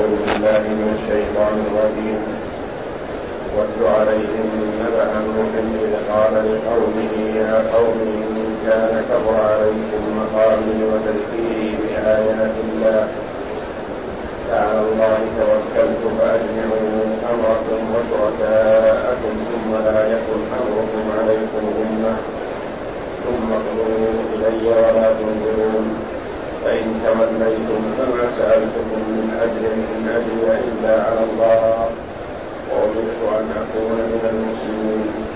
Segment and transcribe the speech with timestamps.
[0.00, 2.20] أعوذ بالله من الشيطان الرجيم.
[3.56, 4.48] واتل عليهم
[4.80, 5.52] نبأ نوح
[5.84, 7.98] إذ قال لقومه يا قوم
[8.40, 13.02] إن كان كبر عليكم مقامي وتذكيري بآيات الله.
[14.48, 22.14] فعلى الله توكلت فأجمعوا أمركم وشركاءكم ثم لا يكن أمركم عليكم غمة.
[23.24, 25.86] ثم اقضوا إلي ولا تنظرون.
[26.64, 31.88] فإن توليتم فما سألتكم من أجر إن أجري إلا على الله.
[32.70, 35.30] وأمرت أن أكون من المسلمين.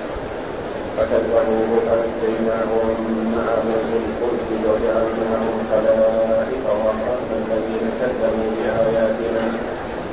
[0.97, 9.45] فكذبوه فنجيناه ومن معه في الفلك وجعلناهم خلائف وأخرجنا الذين كذبوا بآياتنا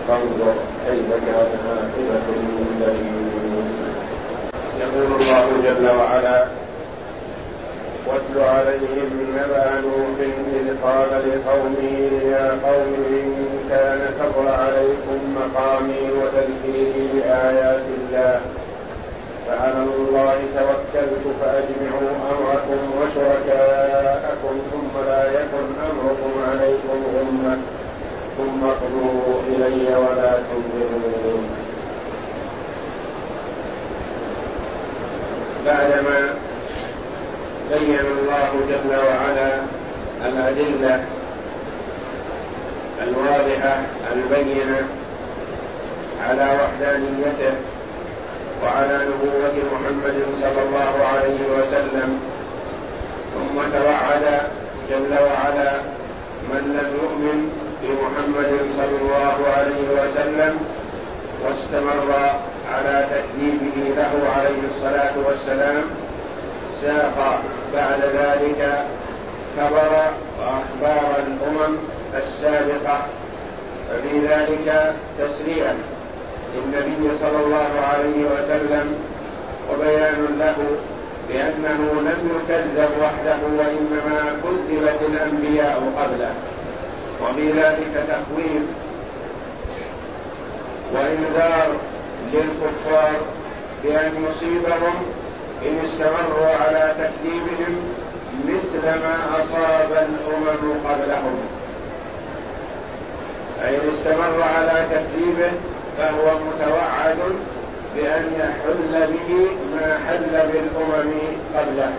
[0.07, 0.53] فانظر
[0.87, 3.31] كيف كان عاقبة المنذرين
[4.79, 6.45] يقول الله جل وعلا
[8.07, 10.17] واتل عليهم نبأ نوح
[10.59, 18.41] إذ قال لقومه يا قوم إن كان كبر عليكم مقامي وتذكيري بآيات الله
[19.47, 27.57] فعلى الله توكلت فأجمعوا أمركم وشركاءكم ثم لا يكن أمركم عليكم غمة
[28.37, 31.49] ثم اقضوا إلي ولا تنظرون.
[35.65, 36.33] بعدما
[37.71, 39.80] بين الله جل وعلا
[40.25, 41.03] الأدلة
[43.03, 43.77] الواضحة
[44.13, 44.87] البينة
[46.27, 47.53] على وحدانيته
[48.63, 52.19] وعلى نبوة محمد صلى الله عليه وسلم
[53.33, 54.41] ثم توعد
[54.89, 55.71] جل وعلا
[56.49, 57.51] من لم يؤمن
[57.83, 60.59] بمحمد صلى الله عليه وسلم
[61.45, 62.13] واستمر
[62.73, 65.83] على تكذيبه له عليه الصلاة والسلام
[66.81, 67.41] ساق
[67.73, 68.85] بعد ذلك
[69.57, 71.77] خبر وأخبار الأمم
[72.17, 73.05] السابقة.
[73.89, 75.75] ففي ذلك تسليه
[76.55, 78.95] للنبي صلى الله عليه وسلم
[79.71, 80.55] وبيان له
[81.29, 86.31] بأنه لم يكذب وحده وإنما كذبت الأنبياء قبله.
[87.21, 88.63] وفي ذلك تخويف
[90.93, 91.67] وإنذار
[92.33, 93.11] للكفار
[93.83, 94.95] بأن يصيبهم
[95.65, 97.77] إن استمروا على تكذيبهم
[98.47, 101.39] مثل ما أصاب الأمم قبلهم.
[103.65, 105.51] أي إن استمر على تكذيبه
[105.97, 107.17] فهو متوعد
[107.95, 111.11] بأن يحل به ما حل بالأمم
[111.55, 111.91] قبله.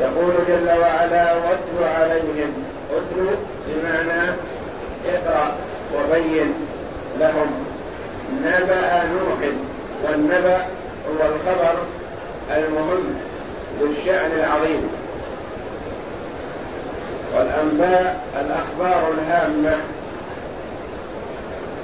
[0.00, 2.64] يقول جل وعلا واتل عليهم.
[2.90, 4.30] اتل بمعنى
[5.06, 5.56] اقرأ
[5.96, 6.54] وبين
[7.20, 7.64] لهم.
[8.44, 9.38] نبأ نوح
[10.04, 10.56] والنبأ
[11.08, 11.76] هو الخبر
[12.56, 13.29] المهم.
[13.80, 14.88] للشأن العظيم.
[17.36, 19.76] والأنباء الأخبار الهامة.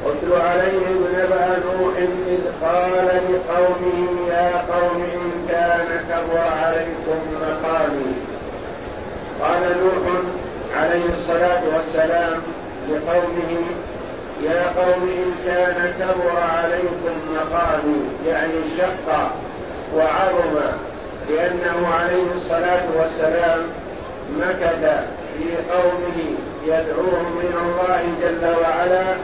[0.06, 1.97] اتل عليهم نبأ نوح
[2.28, 8.14] إذ قال لقومه يا قوم إن كان كبر عليكم مقامي.
[9.42, 10.22] قال نوح
[10.76, 12.41] عليه الصلاة والسلام
[12.88, 13.62] لقومه
[14.42, 19.30] يا قوم إن كان كبر عليكم مقامي يعني شق
[19.97, 20.54] وعظم
[21.31, 23.59] لأنه عليه الصلاة والسلام
[24.38, 25.04] مكث
[25.38, 26.19] في قومه
[26.66, 29.14] يدعوهم من الله جل وعلا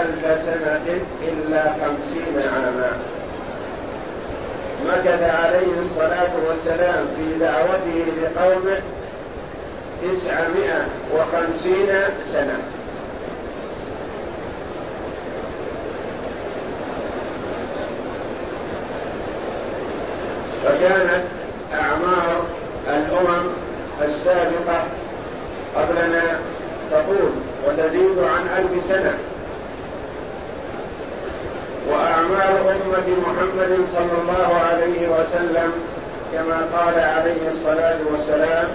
[0.00, 2.92] ألف سنة إلا خمسين عاما.
[4.86, 8.80] مكث عليه الصلاة والسلام في دعوته لقومه
[10.02, 11.88] تسعمائة وخمسين
[12.32, 12.58] سنة.
[20.64, 21.24] فكانت
[21.74, 22.44] أعمار
[22.88, 23.46] الأمم
[24.02, 24.84] السابقة
[25.76, 26.22] قبلنا
[26.90, 27.30] تطول
[27.66, 29.14] وتزيد عن ألف سنة
[31.90, 35.72] وأعمار أمة محمد صلى الله عليه وسلم
[36.32, 38.68] كما قال عليه الصلاة والسلام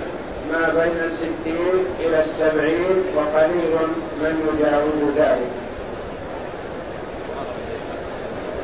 [0.51, 3.75] ما بين الستين إلى السبعين وقليل
[4.21, 5.51] من يجاوز ذلك.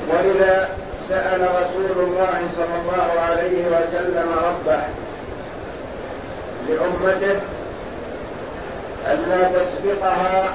[0.09, 0.69] ولذا
[1.09, 4.81] سأل رسول الله صلى الله عليه وسلم ربه
[6.69, 7.39] لأمته
[9.07, 10.53] ألا تسبقها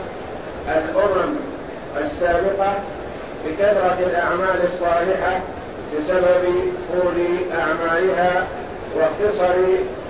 [0.68, 1.34] الأمم
[2.00, 2.72] السابقة
[3.46, 5.40] بكثرة الأعمال الصالحة
[5.98, 6.44] بسبب
[6.92, 7.18] طول
[7.58, 8.46] أعمالها
[8.96, 9.54] وقصر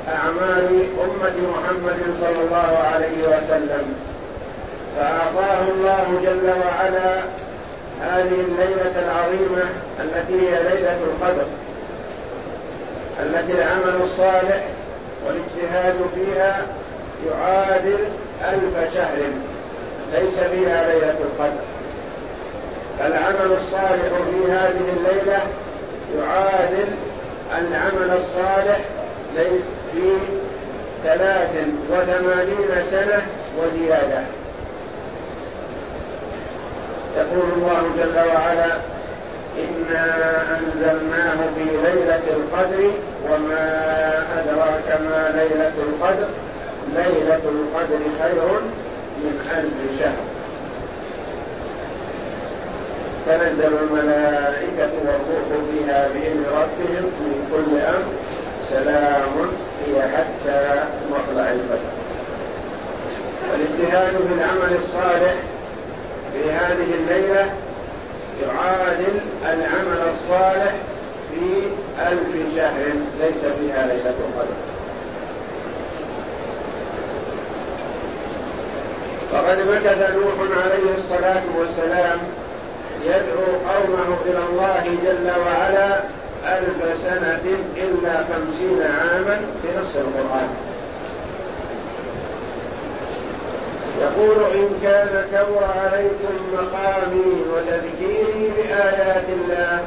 [0.09, 3.95] أعمال أمة محمد صلى الله عليه وسلم.
[4.97, 7.23] فأعطاه الله جل وعلا
[8.03, 9.65] هذه الليلة العظيمة
[10.01, 11.47] التي هي ليلة القدر
[13.21, 14.65] التي العمل الصالح
[15.27, 16.63] والاجتهاد فيها
[17.27, 17.99] يعادل
[18.45, 19.19] ألف شهر
[20.13, 21.76] ليس فيها ليلة القدر.
[22.99, 25.41] فالعمل الصالح في هذه الليلة
[26.19, 26.89] يعادل
[27.59, 28.81] العمل الصالح
[29.93, 30.13] في
[31.05, 31.51] ثلاث
[31.91, 33.23] وثمانين سنة
[33.59, 34.23] وزيادة.
[37.17, 38.77] يقول الله جل وعلا
[39.59, 40.05] إنا
[40.59, 42.91] أنزلناه في ليلة القدر
[43.31, 43.65] وما
[44.39, 46.29] أدراك ما ليلة القدر.
[46.95, 48.61] ليلة القدر خير
[49.19, 50.36] من ألف شهر.
[53.27, 58.13] تنزل الملائكة والروح فيها بإذن ربهم من كل أمر.
[58.71, 59.51] سلام
[59.87, 61.93] هي حتى مطلع الفجر.
[63.51, 65.35] والاجتهاد في العمل الصالح
[66.33, 67.51] في هذه الليلة
[68.43, 70.73] يعادل العمل الصالح
[71.31, 71.63] في
[72.09, 72.85] ألف شهر
[73.21, 74.57] ليس فيها ليلة القدر
[79.33, 82.19] فقد مكث نوح عليه الصلاة والسلام
[83.11, 86.01] يدعو قومه إلى الله جل وعلا
[86.47, 87.45] ألف سنة
[87.77, 90.49] إلا خمسين عاما في نص القرآن.
[94.01, 99.81] يقول إن كان كبر عليكم مقامي وتذكيري بآيات الله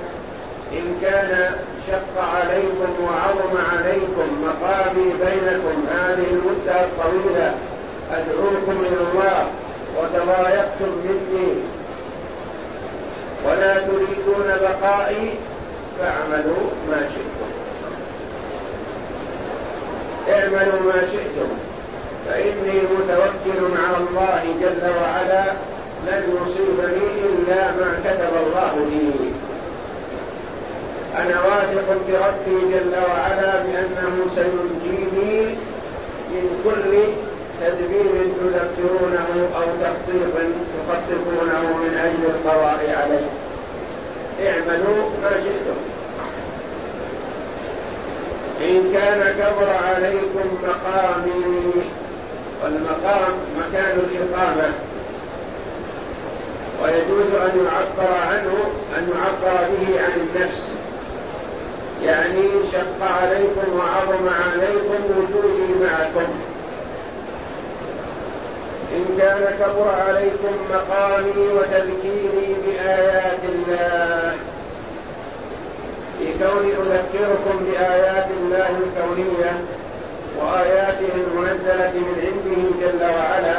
[0.74, 1.51] إن كان
[1.88, 7.54] شق عليكم وعظم عليكم مقامي بينكم هذه المدة الطويلة
[8.12, 9.48] أدعوكم إلى الله
[9.98, 11.79] وتضايقتم مني.
[13.45, 15.33] ولا تريدون بقائي
[16.00, 17.50] فاعملوا ما شئتم.
[20.30, 21.50] اعملوا ما شئتم.
[22.25, 25.44] فإني متوكل على الله جل وعلا
[26.07, 29.31] لن يصيبني إلا ما كتب الله لي.
[31.18, 35.56] أنا واثق بربي جل وعلا بأنه سينجيني
[36.31, 36.94] من كل
[37.62, 40.36] تدبير تدبرونه أو تخطيط
[40.76, 43.30] تخططونه من أجل القضاء عليه.
[44.48, 45.80] اعملوا ما شئتم.
[48.62, 51.72] إن كان كبر عليكم مقامي
[52.64, 54.74] والمقام مكان الإقامة.
[56.84, 58.54] ويجوز أن يعبر عنه
[58.98, 60.72] أن يعبر به عن النفس.
[62.04, 62.42] يعني
[62.72, 66.30] شق عليكم وعظم عليكم وجودي معكم.
[68.95, 74.33] إن كان كبر عليكم مقامي وتذكيري بآيات الله.
[76.19, 79.62] في كوني أذكركم بآيات الله الكونية
[80.39, 83.57] وآياته المنزلة من عنده جل وعلا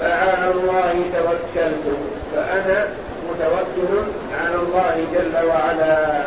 [0.00, 1.96] فعلى الله توكلت
[2.34, 2.88] فأنا
[3.30, 4.02] متوكل
[4.40, 6.22] على الله جل وعلا.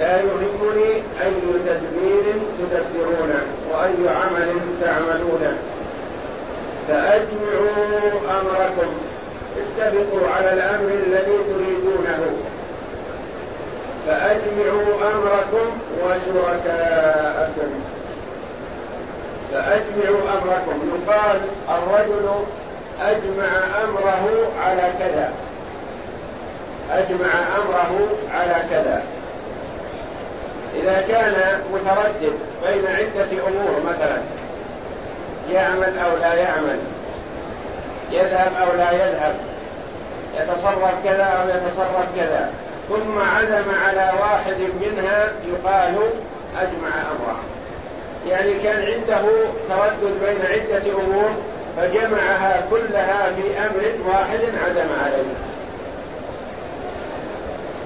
[0.00, 0.92] لا يهمني
[1.22, 1.32] أي
[1.66, 5.58] تدبير تدبرونه وأي عمل تعملونه
[6.88, 8.10] فأجمعوا
[8.40, 8.90] أمركم.
[9.56, 12.22] اتفقوا على الأمر الذي تريدونه.
[14.06, 15.66] فأجمعوا أمركم
[16.02, 17.70] وشركاءكم.
[19.52, 20.90] فأجمعوا أمركم.
[20.94, 22.26] يقال الرجل
[23.02, 23.50] أجمع
[23.84, 25.32] أمره على كذا.
[26.90, 29.02] أجمع أمره على كذا.
[30.76, 32.32] إذا كان متردد
[32.66, 34.18] بين عدة أمور مثلا
[35.52, 36.78] يعمل أو لا يعمل
[38.10, 39.34] يذهب أو لا يذهب
[40.38, 42.50] يتصرف كذا أو يتصرف كذا
[42.88, 45.94] ثم عزم على واحد منها يقال
[46.60, 47.40] أجمع أمره
[48.28, 49.28] يعني كان عنده
[49.68, 51.30] تردد بين عدة أمور
[51.76, 55.34] فجمعها كلها في أمر واحد عزم عليه.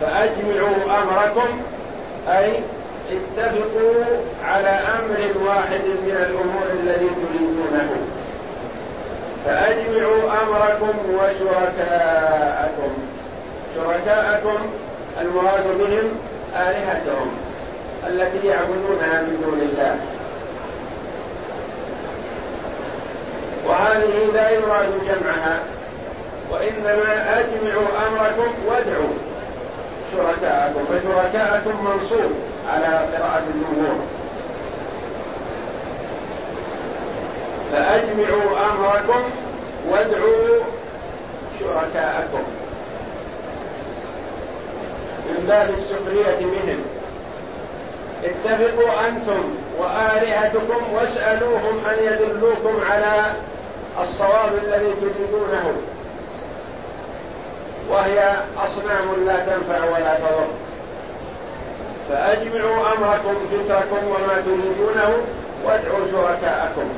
[0.00, 1.60] فأجمعوا أمركم
[2.28, 2.60] أي
[3.10, 4.04] اتفقوا
[4.44, 7.90] على أمر واحد من الأمور الذي تريدونه.
[9.44, 12.92] فأجمعوا أمركم وشركاءكم.
[13.76, 14.58] شركاءكم
[15.20, 16.18] المراد بهم
[16.56, 17.30] آلهتهم
[18.06, 19.96] التي يعبدونها من دون الله.
[23.66, 25.58] وهذه لا يراد جمعها.
[26.50, 29.33] وإنما أجمعوا أمركم وادعوا.
[30.16, 32.32] شركاءكم فشركاءكم منصوب
[32.68, 33.96] على قراءة الجمهور
[37.72, 39.22] فأجمعوا أمركم
[39.90, 40.60] وادعوا
[41.60, 42.42] شركاءكم.
[45.28, 46.84] من باب السخرية بهم.
[48.24, 53.32] اتفقوا أنتم وآلهتكم واسألوهم أن يدلوكم على
[54.02, 55.72] الصواب الذي تريدونه.
[57.90, 60.46] وهي أصنام لا تنفع ولا تضر.
[62.08, 65.16] فأجمعوا أمركم فكركم وما تريدونه
[65.64, 66.88] وادعوا شركاءكم.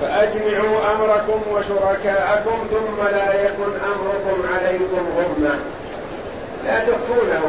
[0.00, 5.58] فأجمعوا أمركم وشركاءكم ثم لا يكن أمركم عليكم غمة
[6.64, 7.42] لا تخفونه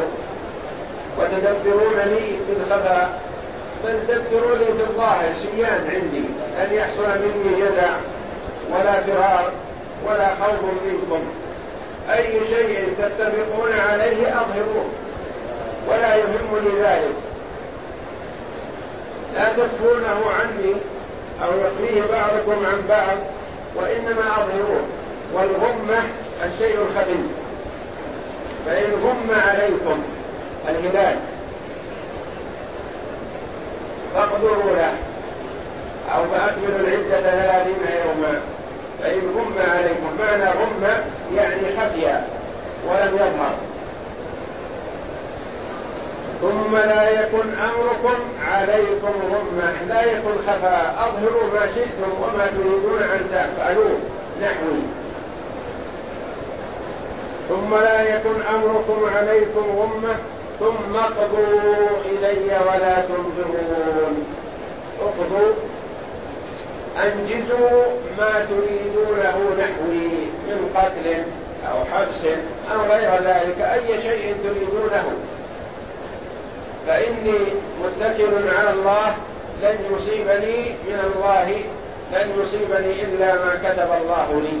[1.18, 3.20] وتدبرون لي بالخفاء
[3.84, 6.24] بل دبروا لي في الظاهر شيان عندي
[6.62, 7.90] أن يحصل مني جزع
[8.70, 9.50] ولا فرار.
[10.06, 11.22] ولا خوف منكم.
[12.10, 14.88] أي شيء تتفقون عليه أظهروه.
[15.88, 17.14] ولا يهمني ذلك
[19.34, 20.74] لا تخفونه عني
[21.44, 23.16] أو يخفيه بعضكم عن بعض
[23.76, 24.82] وإنما أظهروه.
[25.34, 26.02] والغمة
[26.44, 27.18] الشيء الخفي
[28.66, 30.02] فإن غم عليكم
[30.68, 31.16] الهلال.
[34.14, 34.94] فاقدروا له.
[36.14, 38.40] أو فأكملوا العدة ثلاثين يوما.
[39.02, 40.84] فإن غم عليكم معنى غم
[41.34, 42.24] يعني خفيا
[42.88, 43.54] ولم يظهر
[46.40, 48.18] ثم لا يكن أمركم
[48.52, 53.98] عليكم غمة لا يكن خفاء أظهروا ما شئتم وما تريدون أن تفعلوه
[54.42, 54.82] نحوي.
[57.48, 60.14] ثم لا يكن أمركم عليكم غمة
[60.60, 64.24] ثم اقضوا إلي ولا تنظرون.
[65.00, 65.52] اقضوا.
[67.02, 67.82] أنجزوا
[68.18, 70.08] ما تريدونه نحوي
[70.46, 71.22] من قتل
[71.70, 72.24] أو حبس
[72.72, 75.12] أو غير ذلك أي شيء تريدونه.
[76.86, 77.38] فإني
[77.84, 79.14] متكل على الله
[79.62, 81.62] لن يصيبني من الله
[82.12, 84.58] لن يصيبني إلا ما كتب الله لي.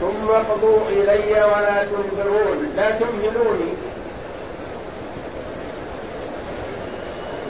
[0.00, 3.72] ثم اقضوا إلي ولا تنظرون لا تمهلوني.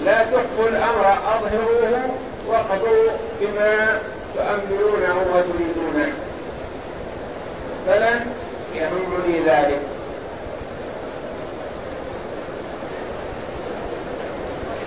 [0.05, 2.11] لا تخفوا الأمر أظهروه
[2.49, 4.01] واقضوا بما
[4.35, 6.13] تؤملونه وتريدونه.
[7.87, 8.21] فلن
[8.75, 9.81] يهمني ذلك.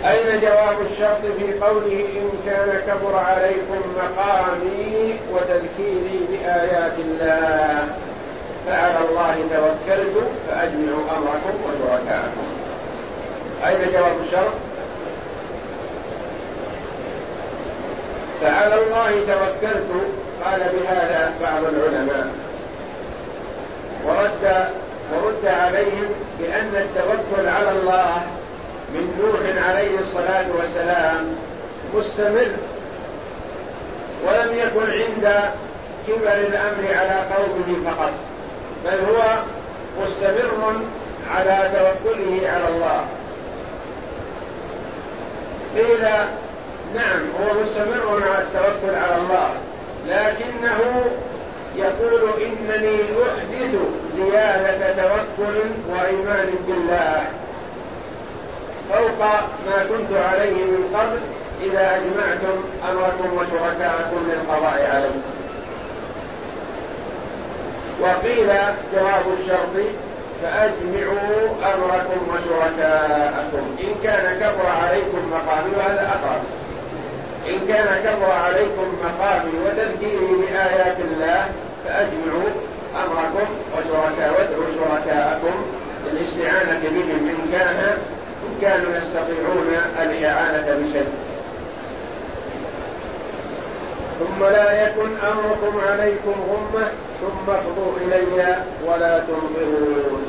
[0.05, 7.87] أين جواب الشرط في قوله إن كان كبر عليكم مقامي وتذكيري بآيات الله؟
[8.67, 10.15] فعلى الله توكلت
[10.47, 12.47] فأجمعوا أمركم وشركاءكم.
[13.65, 14.53] أين جواب الشرط؟
[18.41, 19.91] فعلى الله توكلت
[20.45, 22.27] قال بهذا بعض العلماء.
[24.05, 24.67] ورد
[25.13, 28.21] ورد عليهم بأن التوكل على الله
[28.93, 31.35] من نوح عليه الصلاة والسلام
[31.95, 32.51] مستمر
[34.25, 35.49] ولم يكن عند
[36.07, 38.11] كبر الأمر على قومه فقط
[38.85, 39.21] بل هو
[40.03, 40.75] مستمر
[41.31, 43.05] على توكله على الله.
[45.75, 46.07] قيل
[46.95, 49.49] نعم هو مستمر على التوكل على الله.
[50.07, 51.05] لكنه
[51.75, 53.75] يقول إنني أحدث
[54.15, 57.23] زيادة توكل وإيمان بالله
[58.89, 59.19] فوق
[59.67, 61.19] ما كنت عليه من قبل
[61.61, 65.17] إذا أجمعتم أمركم وشركاءكم للقضاء عليه.
[68.01, 68.47] وقيل
[68.93, 69.85] جواب الشرط
[70.43, 73.75] فأجمعوا أمركم وشركاءكم.
[73.79, 76.41] إن كان كبر عليكم مقامي وهذا أقرب.
[77.47, 81.45] إن كان كبر عليكم مقامي وتذكيري بآيات الله
[81.85, 82.49] فأجمعوا
[82.95, 85.55] أمركم وشركاء وادعوا شركاءكم
[86.05, 87.97] للاستعانة بهم إن كان
[88.61, 89.67] كانوا يستطيعون
[90.01, 91.07] الإعانة بشيء.
[94.19, 96.87] ثم لا يكن أمركم عليكم غمة
[97.21, 100.25] ثم اقضوا إلي ولا تنظرون.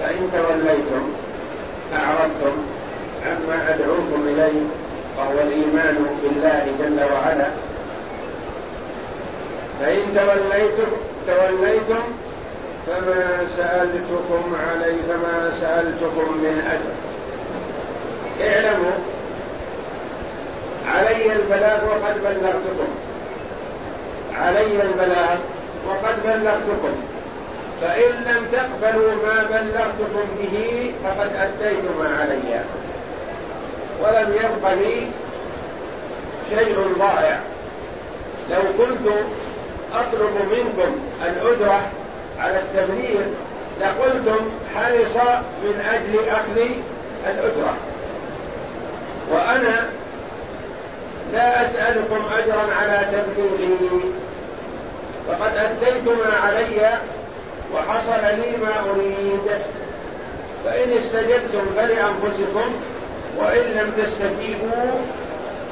[0.00, 1.12] فإن توليتم
[1.96, 2.56] أعرضتم
[3.26, 4.60] عما أدعوكم إليه
[5.18, 7.46] وهو الإيمان بالله جل وعلا.
[9.80, 10.92] فإن توليتم
[11.26, 12.02] توليتم
[12.86, 16.92] فما سألتكم عليه فما سألتكم من أجر.
[18.48, 18.92] اعلموا
[20.86, 22.88] علي البلاغ وقد بلغتكم.
[24.34, 25.36] علي البلاغ
[25.88, 26.94] وقد بلغتكم.
[27.82, 32.60] فإن لم تقبلوا ما بلغتكم به فقد أديت ما علي.
[34.02, 35.06] ولم يبق لي
[36.50, 37.40] شيء ضائع.
[38.50, 39.12] لو كنت
[39.94, 41.80] أطلب منكم الأجرة
[42.38, 43.20] على التبليغ
[43.80, 45.16] لقلتم حرص
[45.62, 46.70] من أجل أخذ
[47.26, 47.76] الأجرة.
[49.30, 49.88] وأنا
[51.32, 54.00] لا أسألكم أجرا على تبليغي.
[55.28, 56.98] فقد أديت ما علي
[57.74, 59.60] وحصل لي ما أريد.
[60.64, 62.74] فإن استجبتم فلأنفسكم
[63.38, 64.90] وإن لم تستجيبوا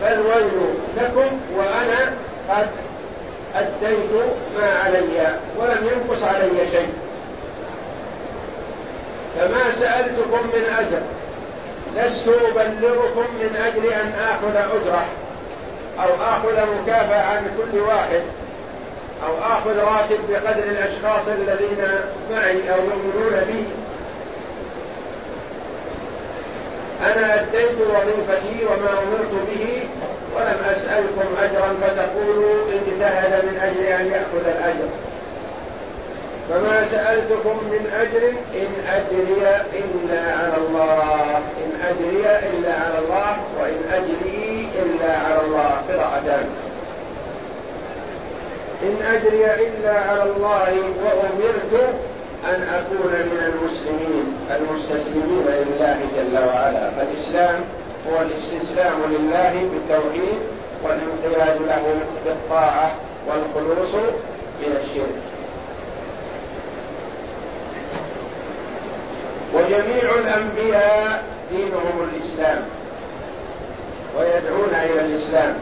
[0.02, 2.12] فالويل لكم وأنا
[2.48, 2.68] قد
[3.54, 4.10] أديت
[4.56, 6.92] ما علي ولم ينقص علي شيء.
[9.38, 11.00] فما سألتكم من أجر
[11.96, 15.04] لست أبلغكم من أجل أن آخذ أجرة
[15.98, 18.22] أو آخذ مكافأة عن كل واحد
[19.26, 21.84] أو آخذ راتب بقدر الأشخاص الذين
[22.30, 23.64] معي أو يؤمنون بي.
[27.06, 29.82] أنا أديت وظيفتي وما أمرت به
[30.36, 34.88] ولم أسألكم أجرا فتقولوا اجتهد من أجل أن يأخذ الأجر.
[36.50, 39.42] فما سألتكم من أجر إن أجري
[39.72, 41.36] إلا على الله.
[41.36, 45.82] إن أجري إلا على الله وإن أجري إلا على الله.
[45.88, 46.46] قراءتان.
[48.82, 51.94] إن أجري إلا على الله وأمرت
[52.44, 56.90] أن أكون من المسلمين المستسلمين لله جل وعلا.
[56.90, 57.60] فالإسلام
[58.08, 60.38] هو الاستسلام لله بالتوحيد
[60.82, 61.94] والانقياد له
[62.24, 62.94] بالطاعة
[63.28, 63.94] والخلوص
[64.60, 65.14] من الشرك.
[69.54, 72.62] وجميع الأنبياء دينهم الإسلام
[74.18, 75.54] ويدعون إلى الإسلام.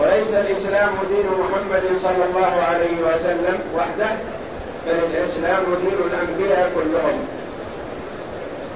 [0.00, 4.16] وليس الإسلام دين محمد صلى الله عليه وسلم وحده.
[4.86, 7.24] بل الإسلام دين الأنبياء كلهم.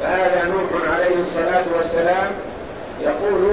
[0.03, 2.31] فهذا نوح عليه الصلاة والسلام
[3.03, 3.53] يقول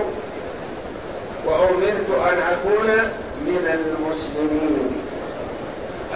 [1.45, 2.87] وأمرت أن أكون
[3.45, 5.03] من المسلمين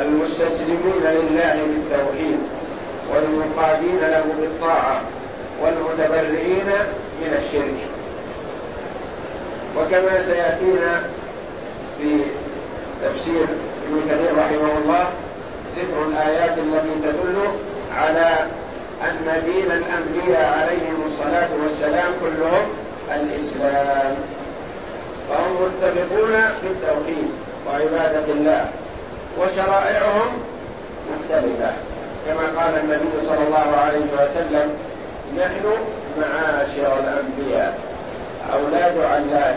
[0.02, 2.40] المستسلمين لله بالتوحيد
[3.14, 5.02] والمنقادين له بالطاعة
[5.62, 6.70] والمتبرئين
[7.22, 7.80] من الشرك.
[9.78, 11.04] وكما سيأتينا
[11.98, 12.18] في
[13.04, 13.46] تفسير
[13.88, 15.08] ابن كثير رحمه الله
[15.78, 17.38] ذكر الآيات التي تدل
[17.96, 18.30] على
[19.02, 22.66] أن دين الأنبياء عليهم الصلاة والسلام كلهم
[23.12, 24.16] الإسلام.
[25.30, 27.32] فهم متفقون في التوحيد
[27.68, 28.66] وعبادة الله
[29.40, 30.32] وشرائعهم
[31.12, 31.72] مختلفة.
[32.28, 34.74] كما قال النبي صلى الله عليه وسلم
[35.38, 35.66] نحن
[36.18, 37.80] معاشر الأنبياء
[38.54, 39.56] أولاد علات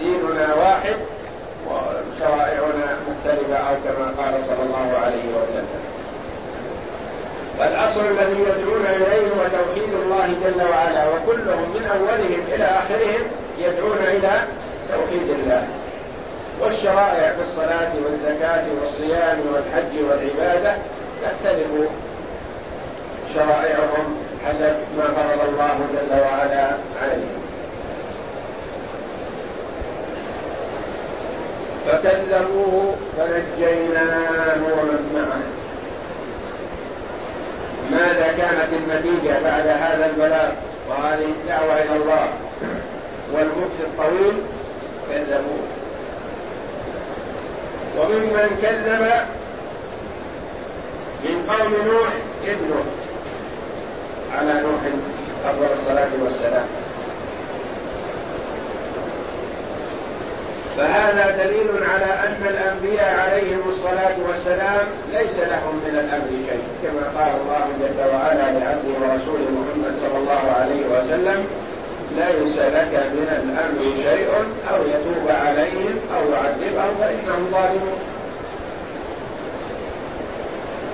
[0.00, 0.96] ديننا واحد
[1.70, 5.82] وشرائعنا مختلفة أو كما قال صلى الله عليه وسلم.
[7.58, 13.22] فالأصل الذي يدعون إليه هو توحيد الله جل وعلا وكلهم من أولهم إلى آخرهم
[13.58, 14.32] يدعون إلى
[14.92, 15.66] توحيد الله.
[16.60, 20.76] والشرائع في الصلاة والزكاة والصيام والحج والعبادة
[21.22, 21.68] تختلف
[23.34, 26.66] شرائعهم حسب ما فرض الله جل وعلا
[27.02, 27.45] عليهم.
[31.86, 35.42] فكذبوه فنجيناه ومن معه.
[37.90, 40.48] ماذا كانت النتيجة بعد هذا البلاغ
[40.88, 42.28] وهذه الدعوة إلى الله؟
[43.32, 44.34] والمكس الطويل
[45.10, 45.66] كذبوه.
[47.98, 49.10] وممن كذب
[51.24, 52.12] من قوم نوح
[52.44, 52.84] ابنه.
[54.38, 54.80] على نوح
[55.46, 56.66] أفضل الصلاة والسلام.
[60.76, 67.34] فهذا دليل على أن الأنبياء عليهم الصلاة والسلام ليس لهم من الأمر شيء كما قال
[67.40, 71.46] الله جل وعلا لعبده ورسوله محمد صلى الله عليه وسلم
[72.16, 74.28] ليس لك من الأمر شيء
[74.70, 77.98] أو يتوب عليهم أو يعذبهم فإنهم ظالمون.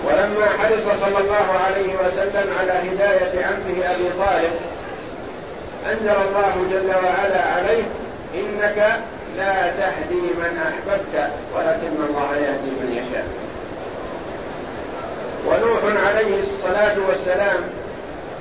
[0.07, 4.53] ولما حرص صلى الله عليه وسلم على هداية عمه أبي طالب
[5.90, 7.83] أنزل الله جل وعلا عليه
[8.35, 8.97] إنك
[9.37, 13.27] لا تهدي من أحببت ولكن الله يهدي من يشاء.
[15.47, 17.61] ونوح عليه الصلاة والسلام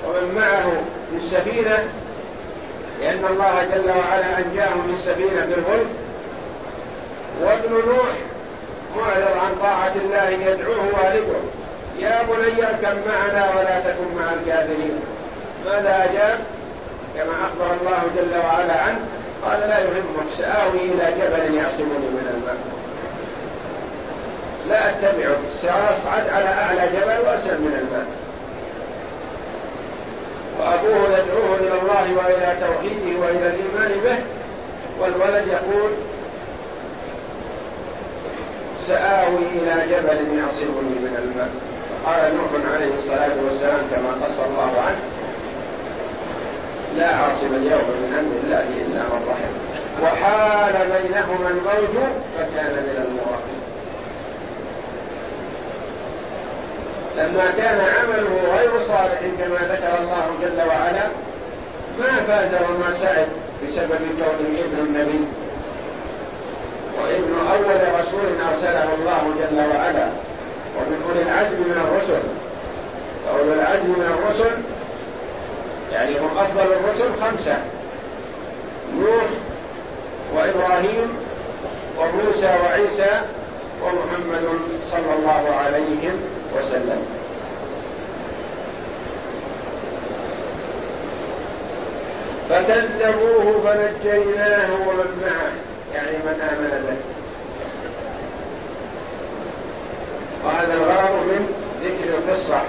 [0.05, 0.71] ومن معه
[1.09, 1.77] في السفينة
[3.01, 5.87] لأن الله جل وعلا أنجاه من السفينة بالفلك
[7.41, 8.15] وابن نوح
[8.97, 11.39] معرض عن طاعة الله يدعوه والده
[11.99, 14.99] يا بني اركب معنا ولا تكن مع الكافرين.
[15.65, 16.39] ماذا أجاب؟
[17.15, 18.99] كما أخبر الله جل وعلا عنه
[19.45, 22.57] قال لا يهمك سآوي إلى جبل يعصمني من الماء.
[24.69, 28.05] لا أتبعك سأصعد على أعلى جبل وأسر من الماء.
[30.59, 34.17] وأبوه يدعوه إلى الله وإلى توحيده وإلى الإيمان به
[34.99, 35.91] والولد يقول
[38.87, 41.49] سآوي إلى جبل يعصمني من الماء.
[42.05, 44.99] قال نوح عليه الصلاة والسلام كما قص الله عنه
[46.97, 49.53] لا عاصم اليوم من أمر الله إلا من رحم.
[50.03, 51.95] وحال بينهما الموج
[52.37, 53.61] فكان من المغرقين
[57.17, 61.07] لما كان عمله غير صالح كما ذكر الله جل وعلا
[61.99, 63.27] ما فاز وما سعد
[63.63, 65.25] بسبب كونه ابن النبي.
[67.01, 70.07] وابن أول رسول أرسله الله جل وعلا.
[70.77, 72.23] ومن أولي العزم من الرسل.
[73.27, 74.51] وأولي العزم من الرسل
[75.93, 77.57] يعني هم أفضل الرسل خمسة.
[78.99, 79.25] نوح
[80.35, 81.17] وإبراهيم
[81.99, 83.21] وموسى وعيسى
[83.83, 84.59] ومحمد
[84.91, 86.09] صلى الله عليه
[86.57, 87.05] وسلم.
[92.49, 95.51] فكذبوه فنجيناه ومن معه
[95.93, 96.97] يعني من آمن به.
[100.45, 102.61] وهذا الغرض من ذكر القصة.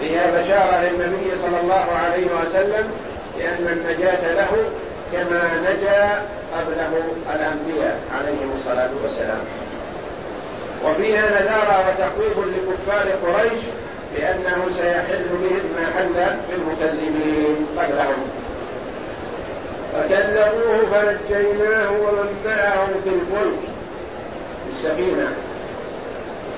[0.00, 2.90] فيها بشارة للنبي صلى الله عليه وسلم
[3.38, 4.50] لأن النجاة له
[5.12, 6.22] كما نجا
[6.56, 6.92] قبله
[7.34, 9.40] الأنبياء عليهم الصلاة والسلام.
[10.84, 13.60] وفيها نذارة وتخويف لكفار قريش
[14.16, 18.28] بأنه سيحل بهم ما حل بالمكذبين قبلهم.
[19.92, 23.60] فكذبوه فنجيناه ومن معه في الفلك
[24.64, 25.28] في السفينة.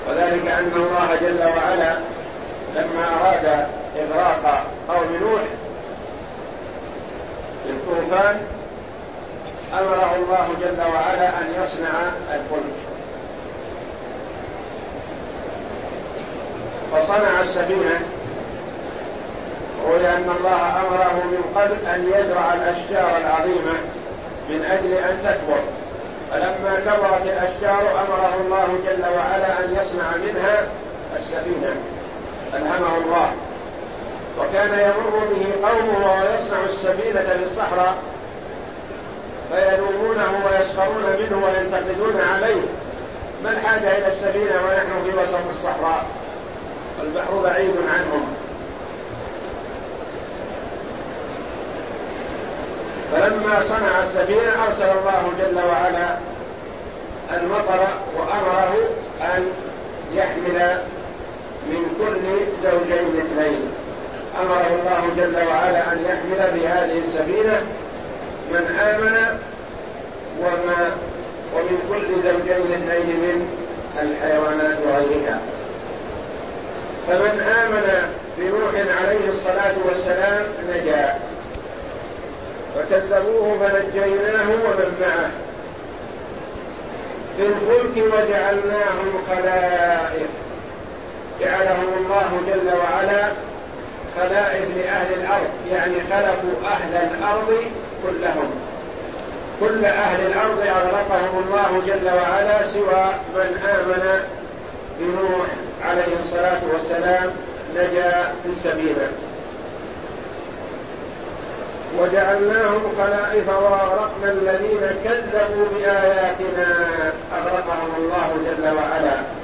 [0.08, 1.94] وذلك أن الله جل وعلا
[2.74, 5.42] لما أراد إغراق قوم نوح
[7.64, 8.40] في الطوفان
[9.72, 12.78] أمره الله جل وعلا أن يصنع الفلك.
[16.92, 18.00] فصنع السفينة
[19.86, 23.72] ولأن الله أمره من قبل أن يزرع الأشجار العظيمة
[24.48, 25.60] من أجل أن تكبر.
[26.30, 30.62] فلما كبرت الأشجار أمره الله جل وعلا أن يصنع منها
[31.16, 31.76] السفينة.
[32.54, 33.32] ألهمه الله.
[34.38, 37.94] وكان يمر به قومه وهو يصنع السفينة في الصحراء
[39.50, 42.62] فيلومونه ويسخرون منه وينتقدون عليه.
[43.44, 46.06] ما الحاجة إلى السفينة ونحن في وسط الصحراء؟
[47.00, 48.34] والبحر بعيد عنهم.
[53.12, 56.16] فلما صنع السفينة أرسل الله جل وعلا
[57.36, 58.74] المطر وأمره
[59.22, 59.52] أن
[60.14, 60.78] يحمل
[61.70, 62.24] من كل
[62.64, 63.62] زوجين اثنين.
[64.40, 67.62] أمره الله جل وعلا أن يحمل بهذه السفينة
[68.50, 69.38] من آمن
[70.40, 70.90] وما
[71.54, 73.48] ومن كل زوجين اثنين من
[74.02, 75.38] الحيوانات وغيرها.
[77.06, 81.18] فمن آمن بنوح عليه الصلاة والسلام نجا.
[82.74, 85.30] فكذبوه فنجيناه ومن معه.
[87.36, 90.28] في الفلك وجعلناهم خلائف
[91.40, 93.32] جعلهم الله جل وعلا
[94.16, 97.54] خلائف لأهل الأرض يعني خلقوا أهل الأرض
[98.02, 98.50] كلهم.
[99.60, 104.20] كل أهل الأرض أغرقهم الله جل وعلا سوى من آمن
[105.00, 105.46] بنوح
[105.84, 107.30] عليه الصلاة والسلام
[107.76, 109.08] نجا في السفينة
[111.98, 116.86] وجعلناهم خلائف وأغرقنا الذين كذبوا بآياتنا
[117.38, 119.37] أغرقهم الله جل وعلا.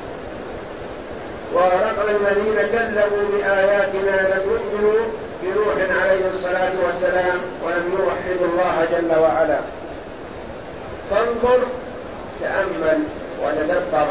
[1.54, 5.04] وأغرقنا الذين كذبوا بآياتنا لم يؤمنوا
[5.42, 9.58] بنوح عليه الصلاة والسلام ولم يوحدوا الله جل وعلا.
[11.10, 11.58] فانظر
[12.40, 12.98] تأمل
[13.42, 14.06] وتدبر.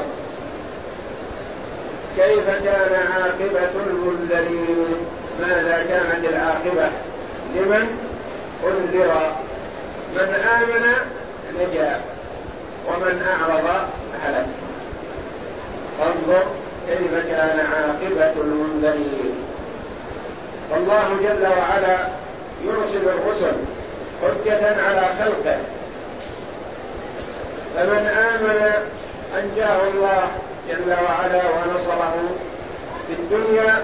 [2.18, 4.96] كيف كان عاقبة المنذرين؟
[5.42, 6.90] ماذا كانت العاقبة؟
[7.56, 7.98] لمن؟
[8.64, 9.34] أنذر.
[10.16, 10.94] من آمن
[11.60, 12.02] نجا.
[12.88, 13.88] ومن أعرض
[14.24, 14.46] هلك.
[16.00, 16.63] فانظر.
[16.88, 19.36] كيف كان عاقبة المنذرين.
[20.72, 21.98] فالله جل وعلا
[22.66, 23.56] يرسل الرسل
[24.22, 25.58] حجة على خلقه.
[27.76, 28.72] فمن آمن
[29.40, 30.22] أنجاه الله
[30.70, 32.14] جل وعلا ونصره
[33.08, 33.82] في الدنيا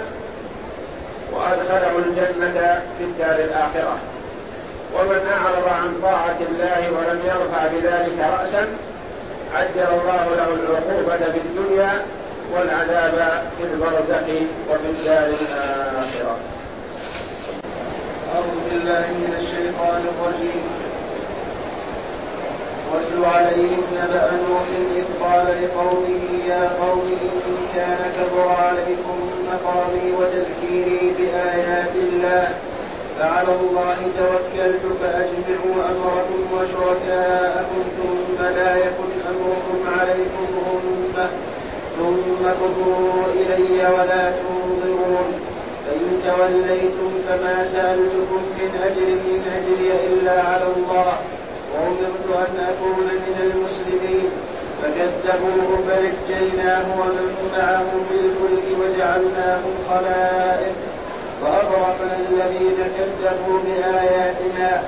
[1.31, 3.97] وأدخله الجنة في الدار الآخرة.
[4.95, 8.67] ومن أعرض عن طاعة الله ولم يرفع بذلك رأسا
[9.55, 12.01] عجل الله له العقوبة في الدنيا
[12.53, 14.27] والعذاب في البرزخ
[14.69, 16.35] وفي الدار الآخرة.
[18.35, 20.63] أعوذ بالله من الشيطان الرجيم.
[22.91, 31.13] واتل عليهم نبأ نوح إذ قال لقومه يا قوم إن كان كبر عليكم مقامي وتذكيري
[31.17, 32.49] بآيات الله
[33.19, 41.29] فعلى الله توكلت فأجمعوا أمركم وشركاءكم ثم لا يكن أمركم عليكم غمة
[41.99, 45.27] ثم قضوا إلي ولا تنظرون.
[45.85, 51.13] فإن توليتم فما سألتكم من أجر إن أجري إلا على الله.
[51.73, 54.29] وأمرت أن أكون من المسلمين.
[54.83, 60.75] فكذبوه فنجيناه ومن معه بالفلك وجعلناهم خلائف
[61.41, 64.83] وأغرقنا الذين كذبوا بآياتنا.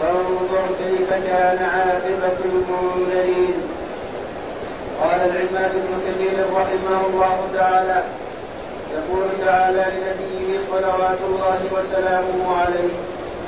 [0.00, 3.54] فانظر كيف كان عاقبة المنذرين.
[5.02, 8.02] قال العماد بن كثير رحمه الله تعالى
[8.94, 12.94] يقول تعالى لنبيه صلوات الله وسلامه عليه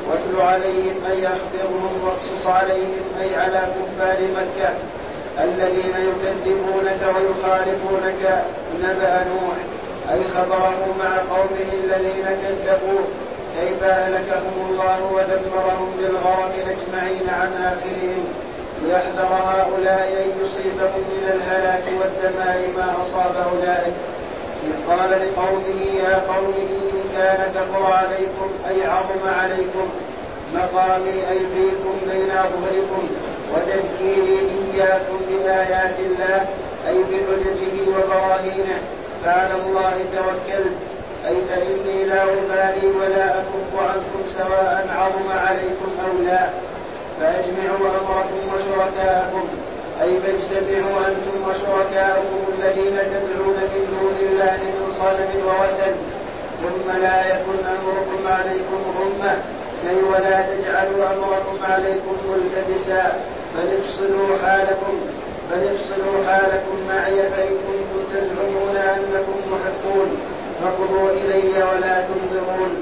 [0.09, 4.71] واتل عليهم أي أخبرهم واقصص عليهم أي على كفار مكة
[5.45, 8.45] الذين يكذبونك ويخالفونك
[8.83, 9.57] نبأ نوح
[10.13, 13.05] أي خبره مع قومه الذين كذبوه
[13.61, 18.25] كيف أهلكهم الله ودمرهم بالغرق أجمعين عن آخرهم.
[18.83, 23.95] ليحذر هؤلاء أن يصيبهم من الهلاك والدمار ما أصاب أولئك.
[24.65, 29.89] إذ قال لقومه يا قوم إن كان كفر عليكم أي عظم عليكم
[30.55, 33.09] مقامي أي فيكم بين أظهركم
[33.55, 34.39] وتذكيري
[34.75, 36.47] إياكم بآيات الله
[36.89, 38.79] أي بحججه وبراهينه
[39.25, 40.77] فعلى الله توكلت.
[41.29, 46.49] أي فإني لا أبالي ولا أكف عنكم سواء عظم عليكم أو لا.
[47.21, 49.45] فأجمعوا أمركم وشركاءكم
[50.03, 55.95] أي فاجتمعوا أنتم وشركاءكم الذين تدعون من دون الله من صنم ووثن.
[56.63, 59.35] ثم لا يكن أمركم عليكم غمة
[59.91, 63.05] أي ولا تجعلوا أمركم عليكم ملتبسا.
[63.55, 64.95] بل افصلوا حالكم
[65.51, 70.09] بل افصلوا حالكم معي فإن كنتم تزعمون أنكم محقون.
[70.63, 72.73] فقضوا إلي ولا تنظرون.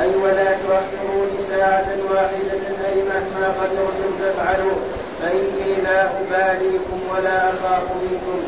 [0.00, 4.76] أي ولا تؤخروني ساعة واحدة أي مهما قدرتم فافعلوا
[5.22, 8.40] فإني لا أباليكم ولا أخاف منكم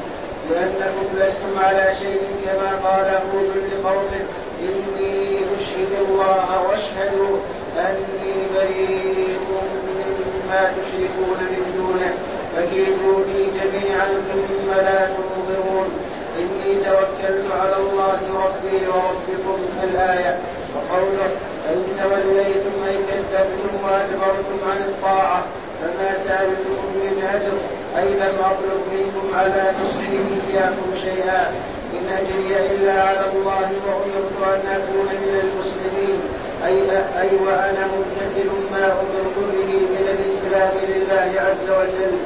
[0.50, 4.24] لأنكم لستم على شيء كما قال هود لقومه
[4.62, 7.36] إني أشهد الله واشهدوا
[7.78, 9.38] أني بريء
[10.48, 12.14] مما تشركون من دونه
[12.56, 15.88] فكيدوني جميعا ثم لا تنظرون
[16.38, 20.38] إني توكلت على الله ربي وربكم الآية.
[20.78, 21.30] وقوله
[21.64, 25.44] فإن توليتم أي كذبتم وأدبرتم عن الطاعة
[25.80, 27.56] فما سألتكم من أجر
[27.98, 30.12] أي لم أطلب منكم على نصحه
[30.50, 31.52] إياكم شيئا
[31.94, 36.18] إن أجري إلا على الله وأمرت أن أكون من المسلمين
[36.66, 36.76] أي
[37.22, 42.16] أي وأنا ممتثل ما أمرت به من الإسلام لله عز وجل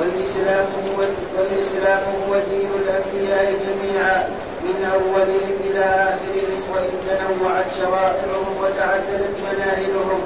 [0.00, 1.04] والإسلام هو
[1.38, 4.28] والإسلام هو دين الأنبياء جميعا.
[4.64, 10.20] من أولهم إلى آخرهم وإن تنوعت شرائعهم وتعددت مناهلهم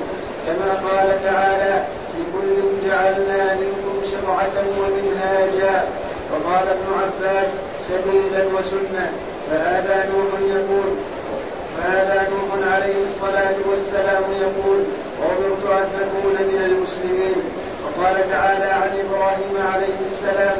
[0.46, 1.84] كما قال تعالى
[2.18, 5.84] لكل جعلنا منكم شرعة ومنهاجا
[6.32, 9.12] وقال ابن عباس سبيلا وسنة
[9.50, 10.88] فهذا نوح يقول
[11.78, 14.84] فهذا نوح عليه الصلاة والسلام يقول
[15.20, 17.36] وأمرت أن أكون من المسلمين
[17.84, 20.56] وقال تعالى عن إبراهيم عليه السلام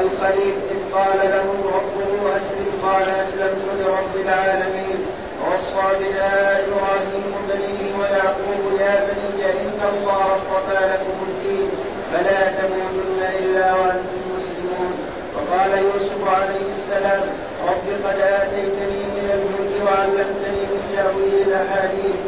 [0.00, 4.98] الخليل إذ قال له ربه أسلم قال أسلمت لرب العالمين
[5.40, 11.70] ووصى بها إبراهيم بنيه ويعقوب يا بني إن الله اصطفى لكم الدين
[12.12, 14.92] فلا تموتن إلا وأنتم مسلمون.
[15.34, 17.22] وقال يوسف عليه السلام
[17.68, 22.18] رب قد آتيتني من الملك وعلمتني من تأويل الأحاديث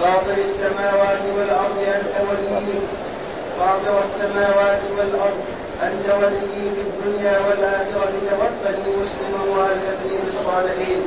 [0.00, 2.78] فاطر السماوات والأرض أنت ولي
[3.58, 5.44] فاطر السماوات والأرض
[5.82, 11.02] أنت ولي في الدنيا والآخرة توفني مسلما وألحقني بالصالحين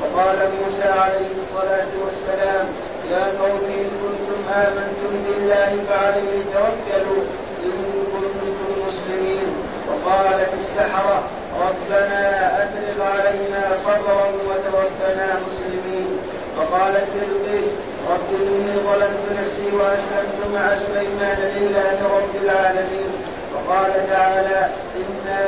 [0.00, 2.66] وقال موسى عليه الصلاة والسلام
[3.10, 7.22] يا قوم إن كنتم آمنتم بالله فعليه توكلوا
[7.64, 7.72] إن
[8.12, 9.48] كنتم مسلمين.
[9.88, 11.22] وقالت السحرة
[11.60, 12.22] ربنا
[12.62, 16.18] أفرغ علينا صبرا وتوفنا مسلمين.
[16.58, 17.74] وقالت بلقيس
[18.10, 23.10] رب إني ظلمت نفسي وأسلمت مع سليمان لله رب العالمين.
[23.68, 25.40] وقال تعالى إنا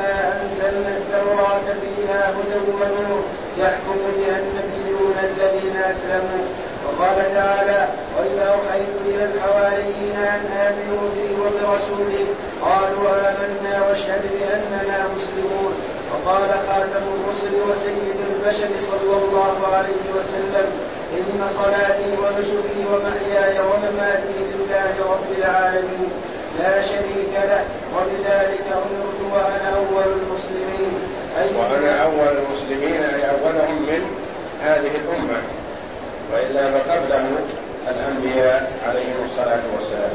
[0.43, 3.23] أنزلنا التوراة فيها هدى ونور
[3.59, 6.45] يحكم بها النبيون الذين أسلموا.
[6.87, 12.27] وقال تعالى وإذا أوحيت إلى الحواريين أن آمنوا بي وبرسولي
[12.63, 15.75] قالوا آمنا واشهد بأننا مسلمون.
[16.13, 20.67] وقال خاتم الرسل وسيد البشر صلى الله عليه وسلم
[21.13, 26.11] إن صلاتي ونسكي ومحياي ومماتي لله رب العالمين.
[26.61, 27.65] لا شريك له
[27.97, 30.93] وبذلك أمرت وأنا أول المسلمين.
[31.41, 34.03] أي وأنا أول المسلمين أي أولهم من
[34.65, 35.41] هذه الأمة.
[36.33, 37.25] وإلا فقبله
[37.89, 40.15] الأنبياء عليهم الصلاة والسلام.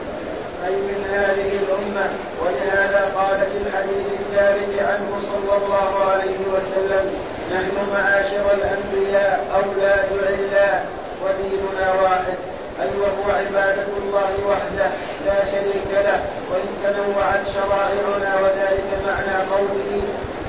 [0.67, 2.09] أي من هذه الأمة.
[2.41, 7.13] ولهذا قال في الحديث الثابت عنه صلى الله عليه وسلم
[7.53, 10.85] نحن معاشر الأنبياء أولاد علاء
[11.23, 12.37] وديننا واحد.
[12.81, 14.89] أي وهو عبادة الله وحده.
[15.25, 16.19] لا شريك له
[16.51, 20.01] وإن تنوعت شرائعنا وذلك معنى قوله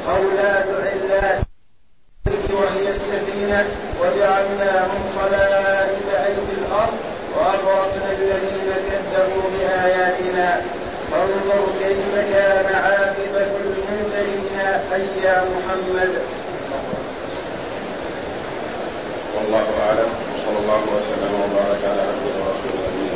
[0.09, 1.41] أولاد علات
[2.53, 3.65] وهي السفينة
[4.01, 6.97] وجعلناهم خلائف أي في الأرض
[7.37, 10.63] وأغرقنا الذين كذبوا بآياتنا.
[11.13, 14.59] فانظر كيف كان عاقبة المنذرين
[14.95, 16.13] أي يا محمد
[19.87, 23.16] أعلم وصلى الله وسلم وبارك على عبده ورسوله